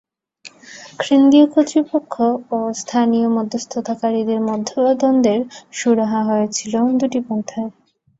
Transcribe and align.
কেন্দ্রীয় 1.01 1.47
কর্তৃপক্ষ 1.53 2.13
ও 2.51 2.67
স্থানীয় 2.73 3.27
মধ্যস্থতাকারীদের 3.37 4.39
মধ্যকার 4.49 4.93
দ্বন্দ্বের 4.97 5.41
সুরাহা 5.73 6.21
হয়েছিল 6.29 6.73
দুটি 6.99 7.19
পন্থায়। 7.27 7.69